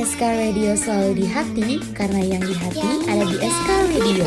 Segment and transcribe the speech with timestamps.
[0.00, 4.24] SK Radio selalu di hati karena yang di hati ada di SK Radio.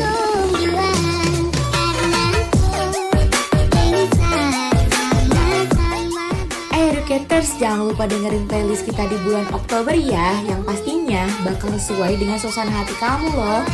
[6.70, 12.22] Eh Educators, jangan lupa dengerin playlist kita di bulan Oktober ya, yang pastinya bakal sesuai
[12.22, 13.66] dengan suasana hati kamu loh.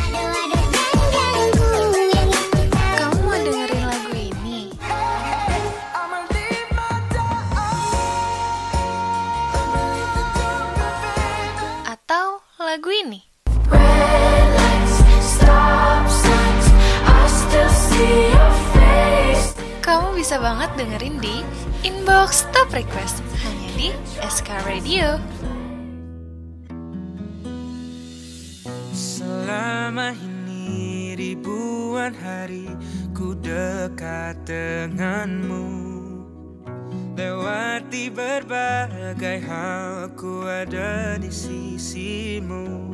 [20.31, 21.43] Bisa banget dengerin di
[21.83, 23.91] Inbox Top Request hanya di
[24.23, 25.19] SK Radio.
[28.95, 32.71] Selama ini ribuan hari
[33.11, 35.67] ku dekat denganmu
[37.19, 42.87] Lewati berbagai hal ku ada di sisimu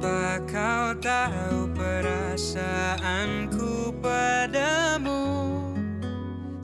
[0.00, 5.28] Tanpa kau tahu perasaanku padamu?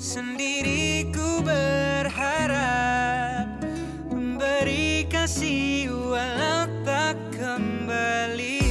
[0.00, 3.60] Sendiri ku berharap
[4.08, 8.64] Memberi kasih walau tak kembali.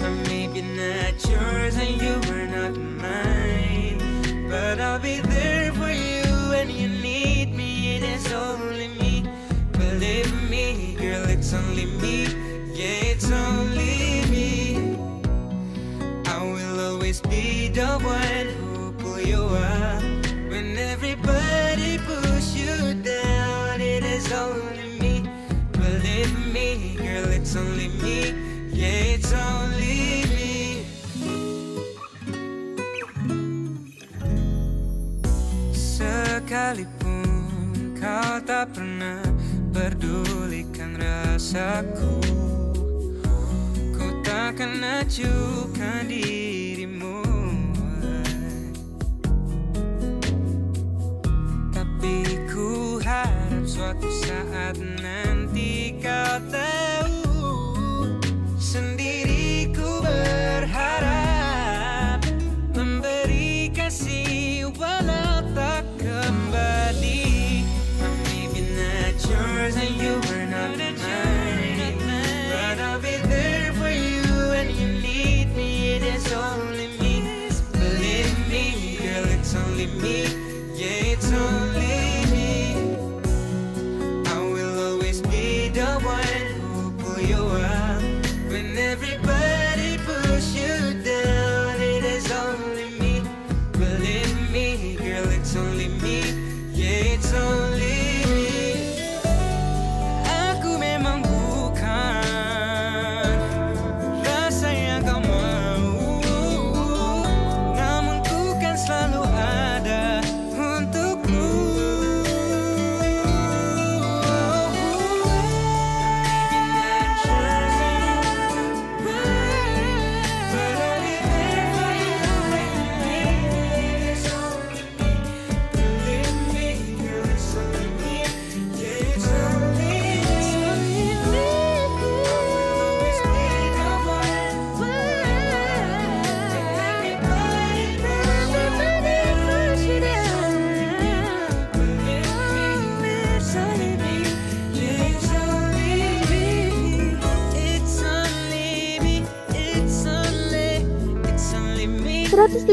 [0.00, 4.00] I may be not yours and you are not mine.
[4.48, 8.00] But I'll be there for you when you need me.
[8.00, 9.28] It is only me.
[9.76, 12.19] Believe me, girl, it's only me
[38.60, 39.24] tak pernah
[39.72, 42.20] pedulikan rasaku.
[43.96, 47.24] Ku takkan acuhkan dirimu.
[51.72, 52.16] Tapi
[52.52, 54.76] ku harap suatu saat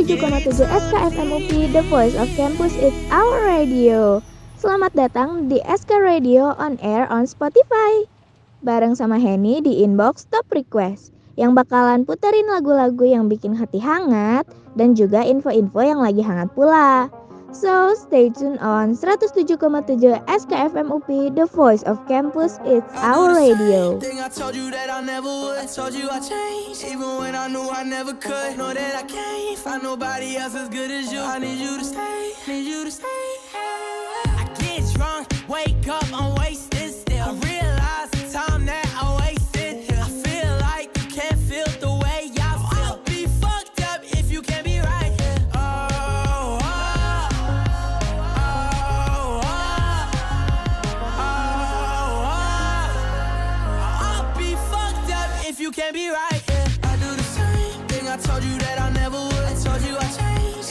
[0.08, 4.24] 107,7 SKFM UPI, The Voice of Campus, It's Our Radio.
[4.56, 8.08] Selamat datang di SK Radio on air on Spotify.
[8.64, 14.48] Bareng sama Henny di inbox Top Request yang bakalan puterin lagu-lagu yang bikin hati hangat
[14.80, 17.12] dan juga info-info yang lagi hangat pula.
[17.60, 24.00] So, stay tune on 107,7 SKFM UPI, The Voice of Campus, It's Our Radio.
[24.00, 25.58] Thing I told you that I never would.
[25.58, 28.60] I told you I changed, even when I knew I never could.
[28.60, 31.20] Know that I can't find nobody else as good as you.
[31.20, 33.26] I need you to stay, need you to stay.
[33.56, 36.77] I get drunk, wake up, I'm wasted
[55.78, 56.42] can't be right.
[56.50, 56.90] Yeah.
[56.90, 59.44] I do the same thing I told you that I never would.
[59.46, 60.67] I told you I changed,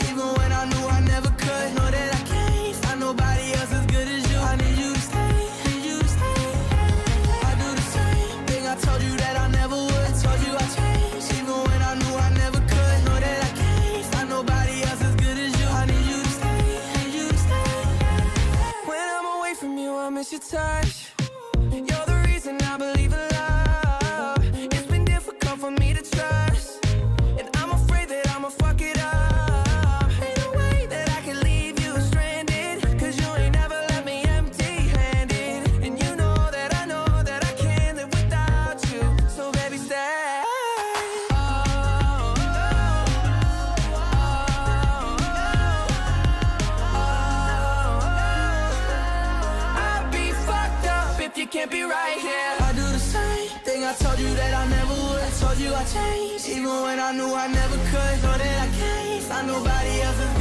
[57.06, 60.35] I knew I never could, know that I can't find nobody else.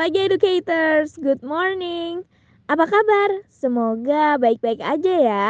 [0.00, 2.24] pagi educators, good morning.
[2.72, 3.44] Apa kabar?
[3.52, 5.48] Semoga baik-baik aja ya.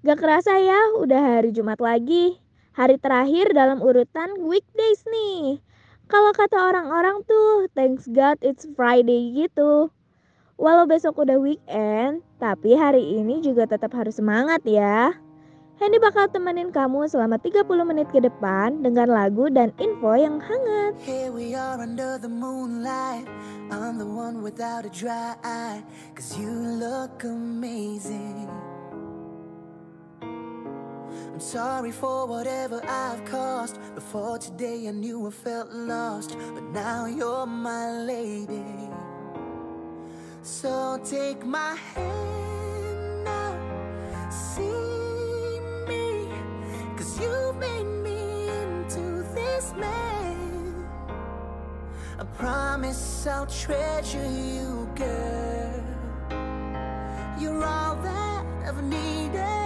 [0.00, 2.40] Gak kerasa ya, udah hari Jumat lagi.
[2.72, 5.60] Hari terakhir dalam urutan weekdays nih.
[6.08, 9.92] Kalau kata orang-orang tuh, thanks God it's Friday gitu.
[10.56, 15.12] Walau besok udah weekend, tapi hari ini juga tetap harus semangat ya.
[15.84, 20.96] Hendy bakal temenin kamu selama 30 menit ke depan dengan lagu dan info yang hangat.
[21.04, 23.28] Here we are under the moonlight,
[23.68, 25.84] I'm the one without a dry eye,
[26.16, 26.48] cause you
[26.80, 28.48] look amazing.
[30.24, 33.76] I'm sorry for whatever I've caused.
[33.92, 38.88] Before today I knew I felt lost, but now you're my lady.
[40.40, 42.43] So take my hand.
[52.44, 55.82] promise I'll treasure you, girl.
[57.40, 59.63] You're all that I've needed.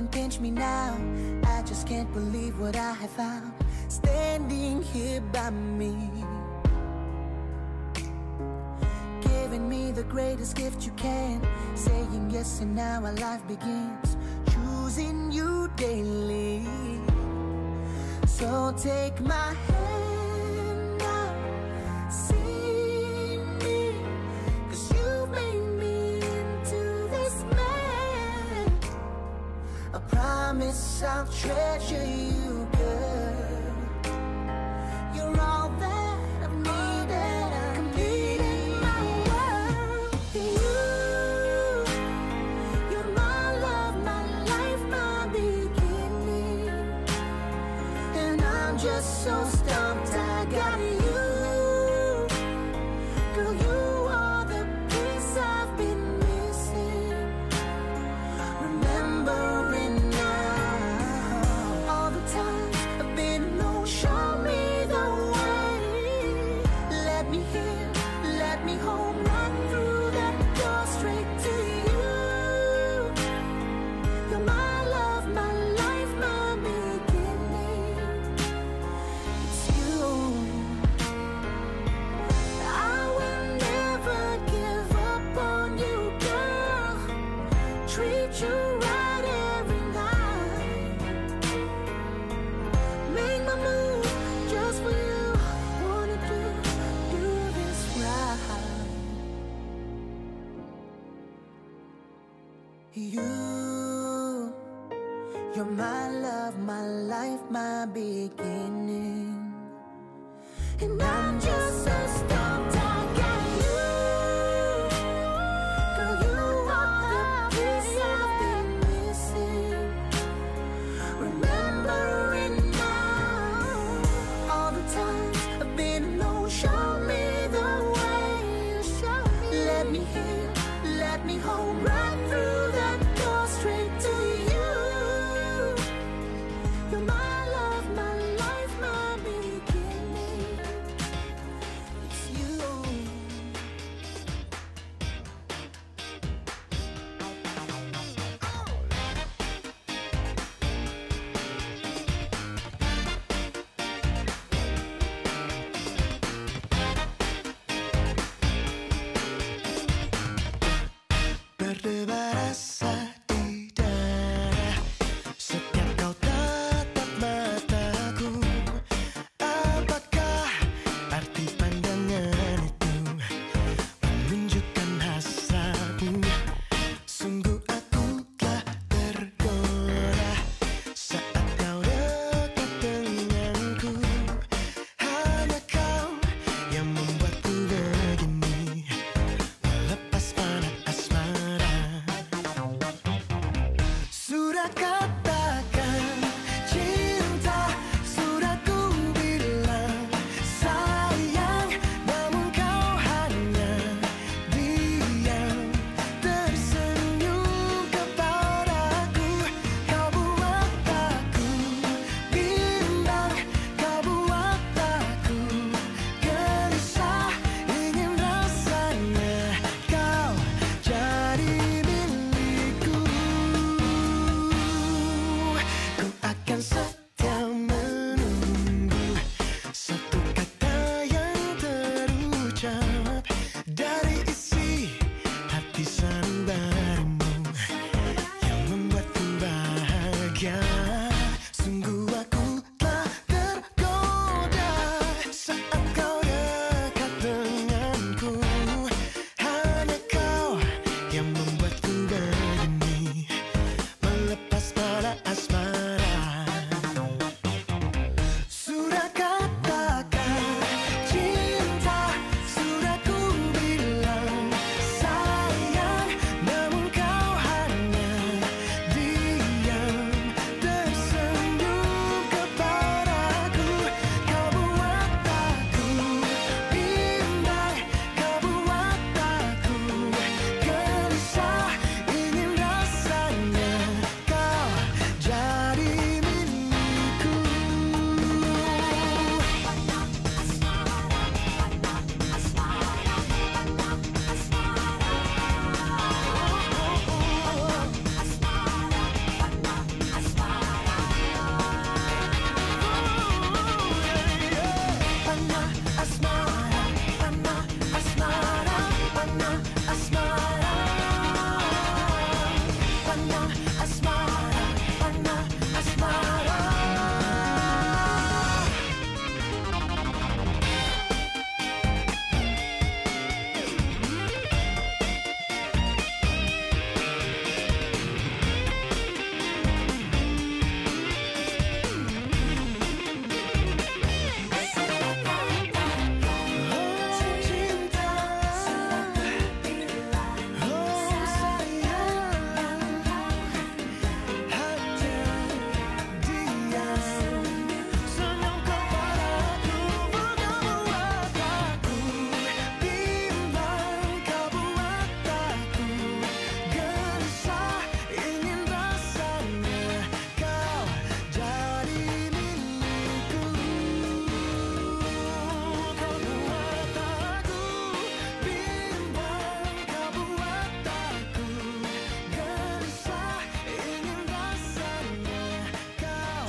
[0.00, 0.96] and pinch me now.
[1.44, 3.52] I just can't believe what I have found.
[3.88, 5.94] Standing here by me.
[9.20, 11.46] Giving me the greatest gift you can.
[11.74, 14.16] Saying yes and now our life begins.
[14.52, 16.64] Choosing you daily.
[18.26, 19.99] So take my hand.
[31.40, 32.29] treasure.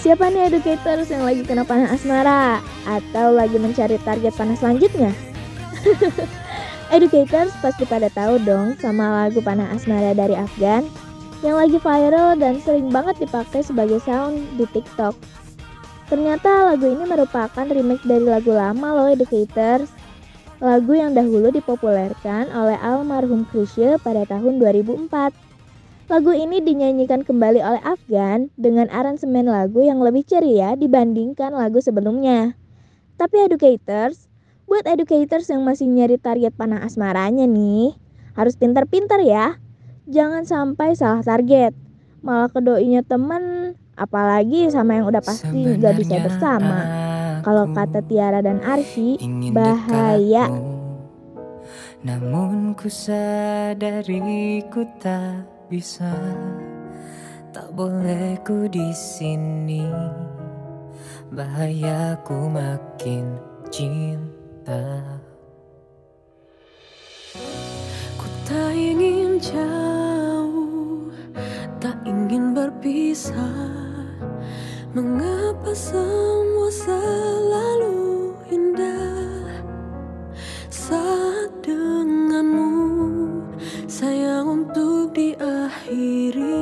[0.01, 2.57] Siapa nih educators yang lagi kena panah asmara?
[2.89, 5.13] Atau lagi mencari target panah selanjutnya?
[6.97, 10.89] educators pasti pada tahu dong sama lagu panah asmara dari Afgan
[11.45, 15.13] yang lagi viral dan sering banget dipakai sebagai sound di TikTok.
[16.09, 19.93] Ternyata lagu ini merupakan remake dari lagu lama loh educators.
[20.57, 25.50] Lagu yang dahulu dipopulerkan oleh almarhum Chrisye pada tahun 2004.
[26.11, 32.59] Lagu ini dinyanyikan kembali oleh Afgan dengan aransemen lagu yang lebih ceria dibandingkan lagu sebelumnya.
[33.15, 34.27] Tapi educators,
[34.67, 37.95] buat educators yang masih nyari target panah asmaranya nih,
[38.35, 39.55] harus pintar-pintar ya.
[40.03, 41.71] Jangan sampai salah target.
[42.19, 46.77] Malah kedoinya temen, apalagi sama yang udah pasti nggak bisa Sebenarnya bersama.
[47.39, 49.15] Kalau kata Tiara dan Arsy,
[49.55, 50.51] bahaya.
[50.51, 50.75] dekatmu.
[52.03, 56.11] Namun ku sadari ku tak bisa.
[57.55, 59.87] Tak boleh ku di sini.
[61.31, 63.39] Bahaya ku makin
[63.71, 64.99] cinta.
[68.19, 71.07] Ku tak ingin jauh,
[71.79, 73.79] tak ingin berpisah.
[74.91, 78.00] Mengapa semua selalu
[85.81, 86.61] diakhiri.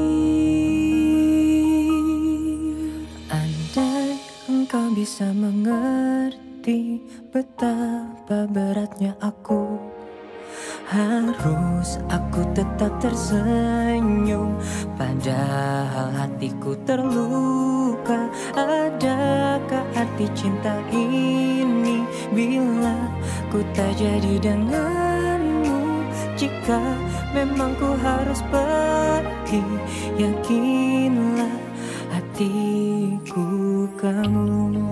[3.30, 4.16] Andai
[4.48, 9.78] engkau bisa mengerti Betapa beratnya aku
[10.90, 14.58] Harus aku tetap tersenyum
[14.98, 22.02] Padahal hatiku terluka Adakah arti cinta ini
[22.34, 22.98] Bila
[23.54, 26.02] ku tak jadi denganmu
[26.34, 29.62] Jika memang ku harus pergi.
[30.18, 31.56] Yakinlah
[32.10, 33.46] hatiku
[33.98, 34.89] kamu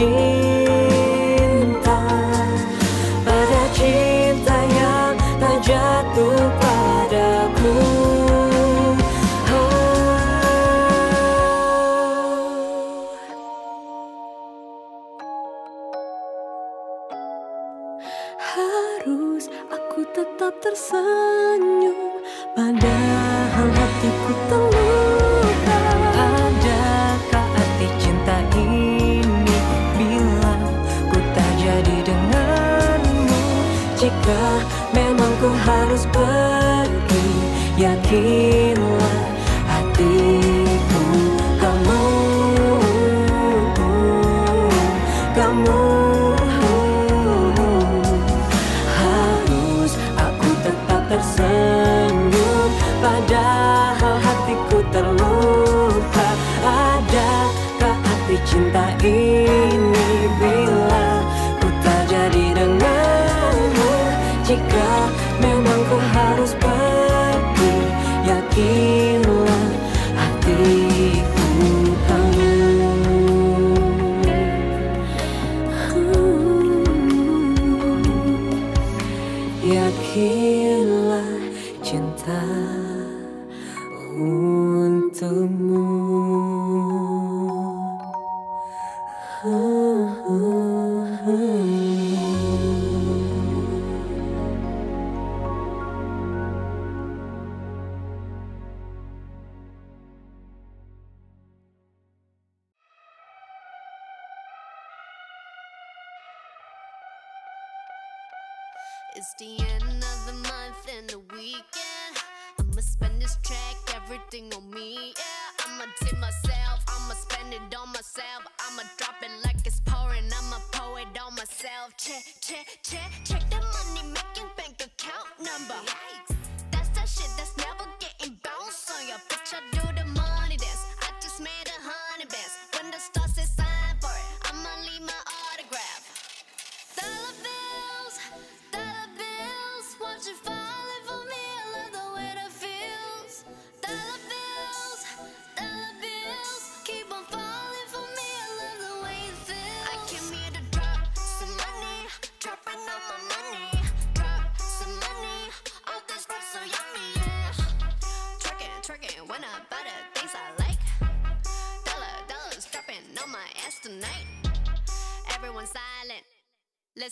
[0.00, 0.39] Jesus.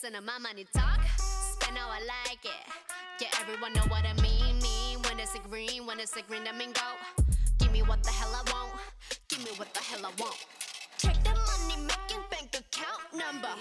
[0.09, 1.01] listen to my money talk.
[1.53, 3.21] Spend how I like it.
[3.21, 4.59] Yeah, everyone know what I mean.
[4.61, 7.25] Mean when it's a green, when it's a green, I mean go.
[7.59, 8.81] Give me what the hell I want.
[9.29, 10.37] Give me what the hell I want.
[10.99, 13.55] Check the money making bank account number.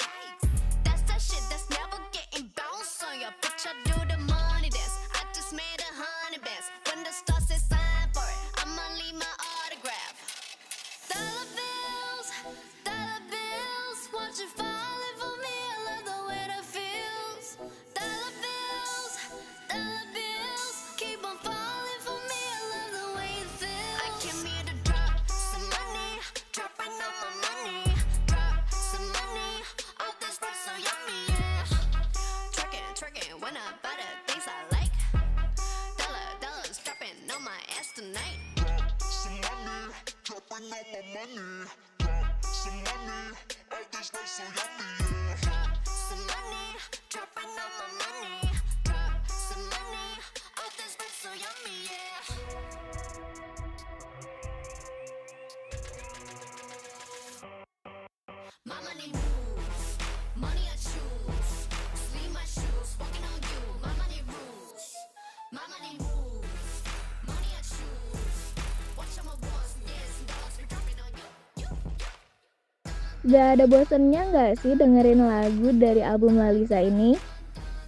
[73.28, 77.20] Gak ada bosennya nggak sih dengerin lagu dari album Lalisa ini?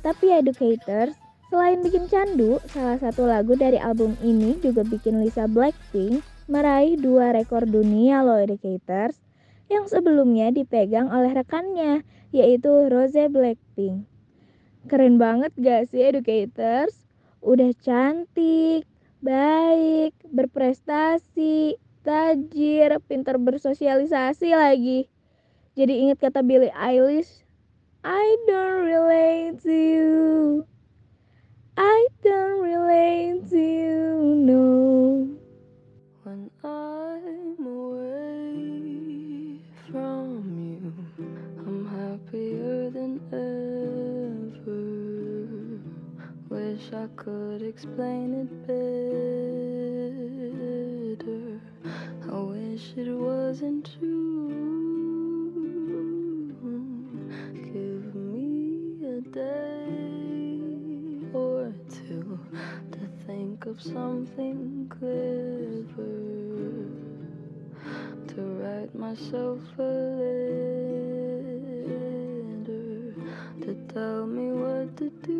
[0.04, 1.16] Tapi Educators,
[1.48, 6.20] selain bikin candu, salah satu lagu dari album ini juga bikin Lisa Blackpink
[6.52, 9.29] meraih dua rekor dunia loh Educators
[9.70, 12.02] yang sebelumnya dipegang oleh rekannya,
[12.34, 14.10] yaitu Rose Blackpink.
[14.90, 17.06] Keren banget gak sih educators?
[17.46, 18.90] Udah cantik,
[19.22, 25.06] baik, berprestasi, tajir, pinter bersosialisasi lagi.
[25.78, 27.46] Jadi ingat kata Billie Eilish,
[28.04, 30.10] I don't relate to you.
[31.80, 34.68] I don't relate to you, no.
[36.28, 38.29] When I'm away.
[42.30, 44.78] happier than ever.
[46.50, 48.68] Wish I could explain it
[51.18, 51.60] better.
[52.32, 54.50] I wish it wasn't true.
[57.74, 60.60] Give me a day
[61.34, 62.40] or two
[62.92, 66.20] to think of something clever.
[68.28, 70.99] To write myself a letter
[73.70, 75.36] to tell me what to do.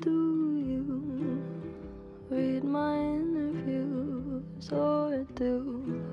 [0.00, 0.16] Do
[0.68, 1.42] You
[2.28, 6.04] read my interviews or do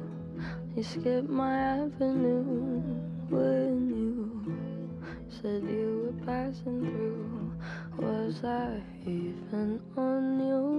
[0.73, 2.43] you skip my avenue
[3.27, 4.09] when you
[5.27, 7.51] said you were passing through.
[7.97, 10.78] Was I even on you?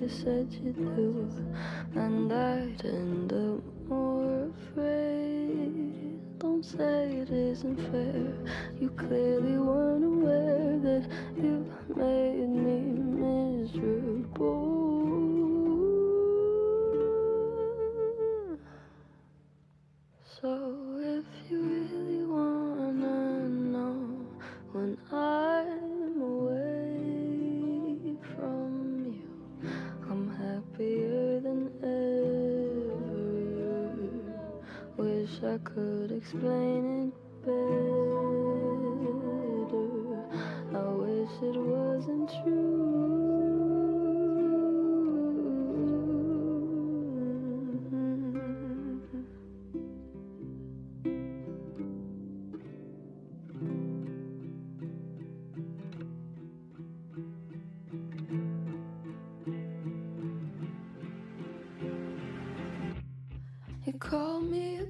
[0.00, 1.28] you said you do,
[1.94, 6.38] and I'd end up more afraid.
[6.38, 8.32] Don't say it isn't fair,
[8.80, 9.51] you clearly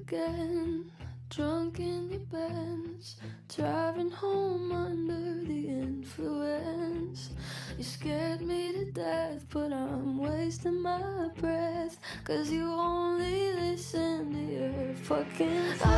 [0.03, 0.91] again,
[1.29, 3.15] drunk in your Benz,
[3.55, 7.29] driving home under the influence.
[7.77, 14.53] You scared me to death, but I'm wasting my breath, cause you only listen to
[14.53, 15.92] your fucking.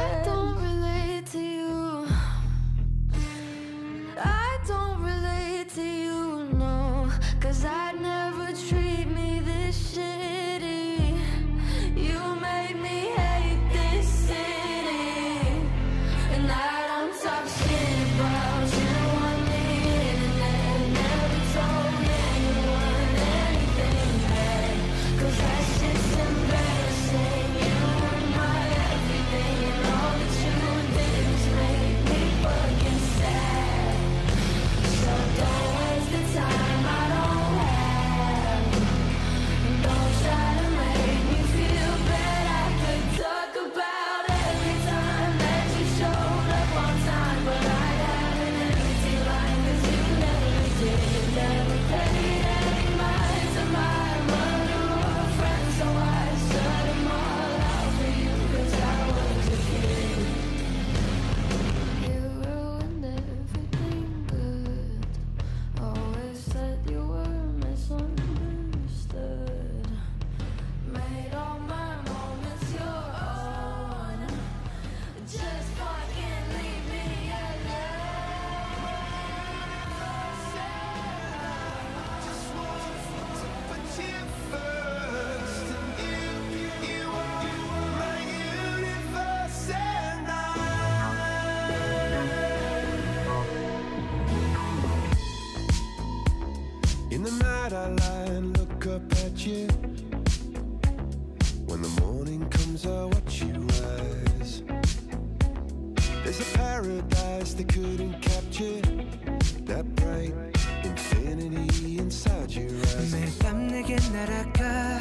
[113.85, 114.99] 빠르게 날아가.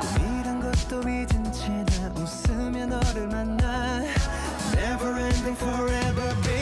[0.00, 4.02] 꿈이란 것도 잊은 채나 웃으며 너를 만나.
[4.74, 6.61] Never ending forever be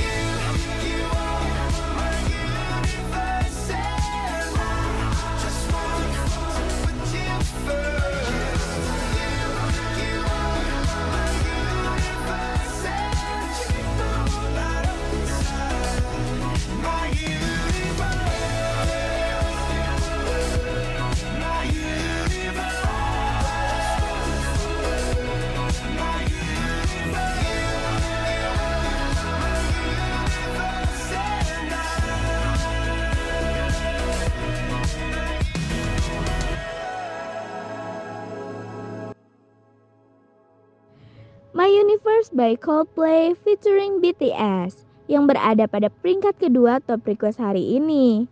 [42.01, 44.73] Universe by Coldplay featuring BTS
[45.05, 48.25] yang berada pada peringkat kedua top request hari ini.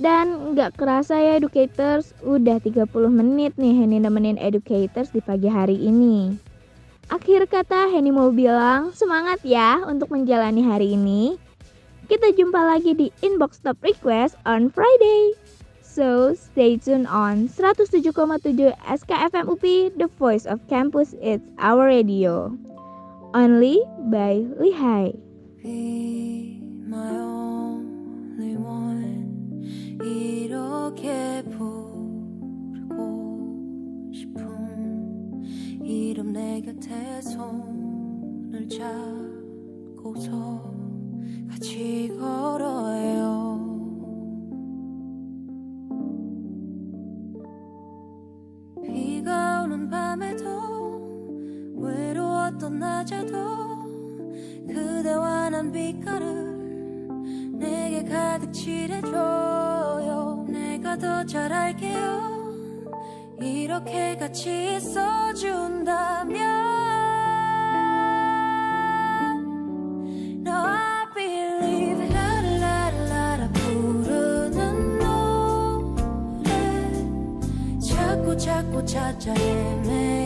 [0.00, 5.76] Dan nggak kerasa ya educators, udah 30 menit nih Henny nemenin educators di pagi hari
[5.76, 6.40] ini.
[7.12, 11.36] Akhir kata Henny mau bilang semangat ya untuk menjalani hari ini.
[12.08, 15.36] Kita jumpa lagi di inbox top request on Friday.
[15.84, 18.08] So stay tuned on 107,7
[18.72, 19.64] SKFM UP,
[20.00, 22.48] the voice of campus, it's our radio.
[23.34, 25.16] Only by Lihai.
[25.62, 29.64] Be my only one
[30.04, 32.90] 이렇게 부르고
[34.12, 35.42] 싶은
[35.82, 40.30] 이름 내 곁에 손을 잡고서
[41.48, 43.62] 같이 걸어요
[48.84, 51.01] 비가 오는 밤에도
[51.82, 53.36] 외로웠던 낮에도
[54.68, 56.52] 그대와 난 빛깔을
[57.58, 60.46] 내게 가득 칠해줘요.
[60.48, 62.30] 내가 더 잘할게요.
[63.40, 66.62] 이렇게 같이 있어준다면
[78.42, 80.21] 자꾸 찾아 헤매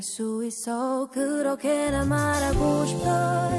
[0.00, 1.10] 할 수 있어.
[1.12, 3.50] 그렇게나 말하고 싶어.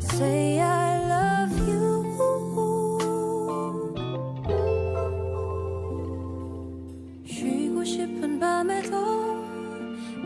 [0.00, 2.04] Say I love you.
[7.26, 9.42] 쉬고 싶은 밤에도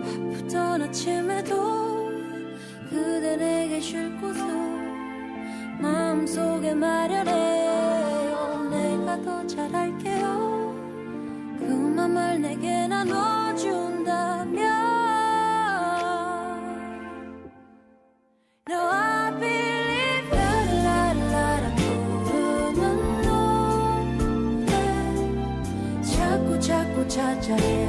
[0.02, 2.10] 바쁘던 아침에도
[2.90, 4.44] 그대 내게 쉴 곳을
[5.80, 8.68] 마음속에 마련해요.
[8.68, 9.46] 내가 더그
[11.94, 14.64] 맘을 내게 나눠준다면
[18.68, 22.82] No I believe 라라라라 부르는
[24.62, 24.72] 노래
[26.02, 27.83] 자꾸 자꾸 찾아 헤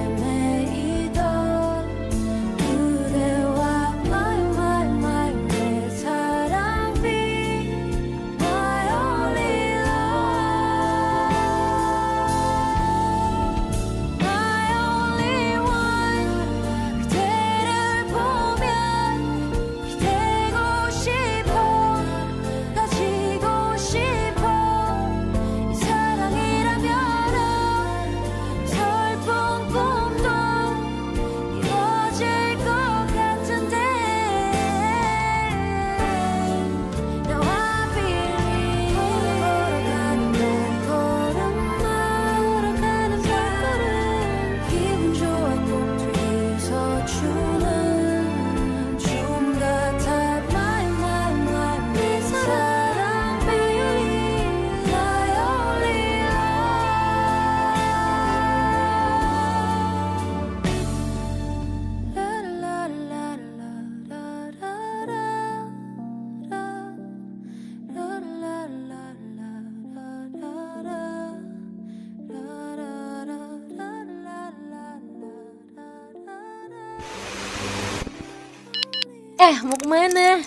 [79.86, 80.42] ke mana.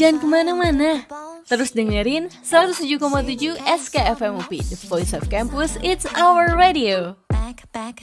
[0.00, 1.04] Jangan ke mana-mana.
[1.44, 7.20] Terus dengerin 107,7 SKFMUP The Voice of Campus, It's Our Radio.
[7.28, 8.00] Back, back